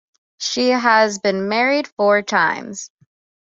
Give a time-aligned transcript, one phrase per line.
[0.39, 2.89] She has been married four times.